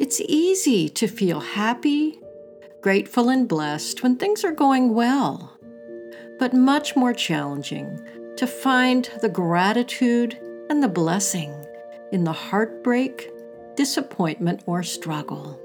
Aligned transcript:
It's 0.00 0.20
easy 0.20 0.88
to 0.90 1.08
feel 1.08 1.40
happy, 1.40 2.20
grateful, 2.80 3.28
and 3.30 3.48
blessed 3.48 4.02
when 4.02 4.14
things 4.14 4.44
are 4.44 4.52
going 4.52 4.94
well, 4.94 5.58
but 6.38 6.54
much 6.54 6.94
more 6.94 7.12
challenging 7.12 7.98
to 8.36 8.46
find 8.46 9.10
the 9.20 9.28
gratitude 9.28 10.38
and 10.70 10.80
the 10.80 10.88
blessing 10.88 11.52
in 12.12 12.22
the 12.22 12.32
heartbreak, 12.32 13.28
disappointment, 13.74 14.62
or 14.66 14.84
struggle. 14.84 15.60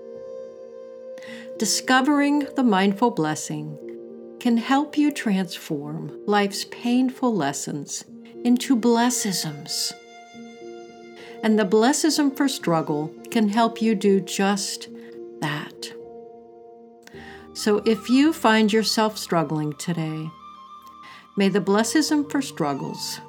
Discovering 1.59 2.47
the 2.55 2.63
mindful 2.63 3.11
blessing 3.11 3.77
can 4.39 4.57
help 4.57 4.97
you 4.97 5.11
transform 5.11 6.20
life's 6.25 6.65
painful 6.65 7.36
lessons 7.36 8.04
into 8.43 8.75
blessisms. 8.75 9.93
And 11.44 11.60
the 11.60 11.66
blessism 11.66 12.36
for 12.36 12.48
struggle 12.48 13.14
can 13.30 13.50
help 13.50 13.82
you 13.82 13.96
do 13.96 14.21
just 14.21 14.88
that. 15.41 15.94
So 17.54 17.84
if 17.86 18.09
you 18.09 18.31
find 18.31 18.72
yourself 18.72 19.17
struggling 19.17 19.73
today, 19.73 20.31
may 21.36 21.50
the 21.50 21.59
blessism 21.59 22.31
for 22.31 22.41
struggles 22.41 23.20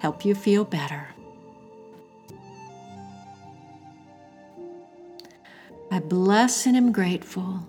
help 0.00 0.24
you 0.24 0.34
feel 0.34 0.64
better. 0.64 1.08
I 5.90 6.00
bless 6.00 6.66
and 6.66 6.76
am 6.76 6.92
grateful 6.92 7.66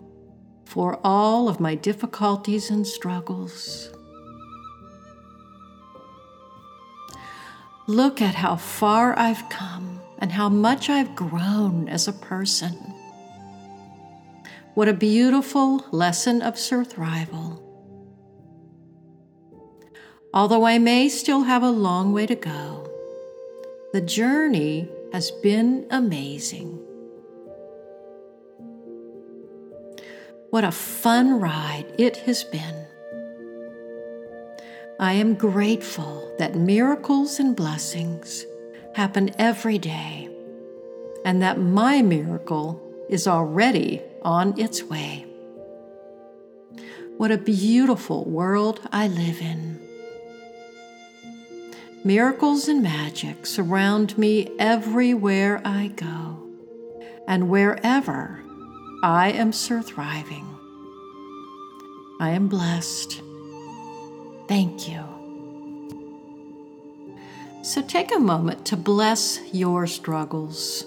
for 0.66 1.00
all 1.02 1.48
of 1.48 1.62
my 1.62 1.76
difficulties 1.76 2.70
and 2.70 2.86
struggles. 2.86 3.90
Look 7.88 8.22
at 8.22 8.36
how 8.36 8.58
far 8.58 9.18
I've 9.18 9.48
come 9.50 9.87
and 10.20 10.32
how 10.32 10.50
much 10.50 10.90
I've 10.90 11.16
grown 11.16 11.88
as 11.90 12.08
a 12.08 12.14
person. 12.14 12.74
What 14.74 14.88
a 14.88 14.94
beautiful 14.94 15.86
lesson 15.92 16.42
of 16.42 16.58
Sur-Thrival. 16.58 17.62
Although 20.34 20.66
I 20.66 20.78
may 20.78 21.10
still 21.10 21.44
have 21.44 21.64
a 21.64 21.70
long 21.70 22.14
way 22.14 22.26
to 22.28 22.36
go, 22.36 22.90
the 23.94 24.02
journey 24.02 24.88
has 25.14 25.32
been 25.32 25.88
amazing. 25.90 26.80
What 30.50 30.64
a 30.64 30.72
fun 30.72 31.40
ride 31.40 31.86
it 31.98 32.18
has 32.18 32.44
been. 32.44 32.86
I 35.00 35.14
am 35.14 35.36
grateful 35.36 36.36
that 36.40 36.56
miracles 36.56 37.40
and 37.40 37.56
blessings 37.56 38.46
happen 38.98 39.30
every 39.38 39.78
day, 39.78 40.28
and 41.24 41.40
that 41.44 41.60
my 41.60 42.02
miracle 42.02 42.82
is 43.08 43.28
already 43.28 44.02
on 44.24 44.60
its 44.60 44.82
way. 44.84 45.24
What 47.18 47.32
a 47.32 47.38
beautiful 47.38 48.26
world 48.26 48.82
I 48.92 49.08
live 49.08 49.40
in. 49.40 49.80
Miracles 52.04 52.68
and 52.68 52.82
magic 52.82 53.46
surround 53.46 54.18
me 54.18 54.50
everywhere 54.58 55.62
I 55.64 55.90
go, 55.90 56.42
and 57.28 57.50
wherever 57.50 58.42
I 59.04 59.30
am 59.30 59.52
sur-thriving. 59.54 60.48
I 62.20 62.32
am 62.32 62.48
blessed. 62.48 63.22
Thank 64.48 64.90
you. 64.90 65.17
So 67.68 67.82
take 67.82 68.16
a 68.16 68.18
moment 68.18 68.64
to 68.68 68.78
bless 68.78 69.42
your 69.52 69.88
struggles. 69.88 70.86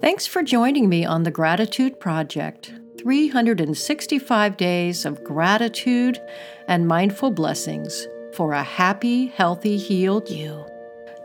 Thanks 0.00 0.26
for 0.26 0.42
joining 0.42 0.88
me 0.88 1.04
on 1.04 1.22
the 1.22 1.30
Gratitude 1.30 2.00
Project 2.00 2.72
365 2.98 4.56
days 4.56 5.04
of 5.04 5.22
gratitude 5.22 6.18
and 6.66 6.88
mindful 6.88 7.30
blessings 7.30 8.08
for 8.32 8.50
a 8.52 8.64
happy, 8.64 9.28
healthy, 9.28 9.76
healed 9.76 10.28
you. 10.28 10.64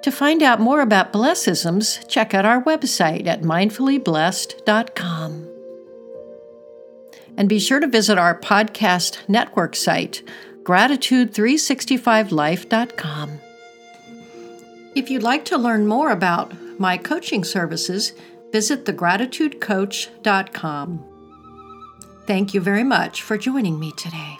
To 0.03 0.11
find 0.11 0.43
out 0.43 0.59
more 0.59 0.81
about 0.81 1.11
blessisms, 1.11 2.07
check 2.07 2.35
out 2.35 2.45
our 2.45 2.63
website 2.63 3.25
at 3.27 3.41
mindfullyblessed.com. 3.41 5.47
And 7.37 7.49
be 7.49 7.59
sure 7.59 7.79
to 7.79 7.87
visit 7.87 8.19
our 8.19 8.39
podcast 8.39 9.17
network 9.27 9.75
site, 9.75 10.21
gratitude365life.com. 10.63 13.39
If 14.95 15.09
you'd 15.09 15.23
like 15.23 15.45
to 15.45 15.57
learn 15.57 15.87
more 15.87 16.11
about 16.11 16.53
my 16.79 16.97
coaching 16.97 17.43
services, 17.43 18.13
visit 18.51 18.85
thegratitudecoach.com. 18.85 21.05
Thank 22.25 22.53
you 22.53 22.61
very 22.61 22.83
much 22.83 23.23
for 23.23 23.37
joining 23.37 23.79
me 23.79 23.91
today. 23.93 24.37